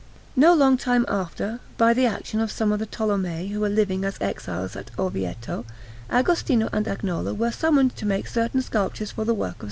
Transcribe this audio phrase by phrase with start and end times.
[0.35, 4.03] No long time after, by the action of some of the Tolomei who were living
[4.03, 5.63] as exiles at Orvieto,
[6.09, 9.59] Agostino and Agnolo were summoned to make certain sculptures for the work of S.